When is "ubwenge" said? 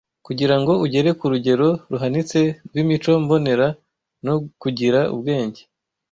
5.13-5.61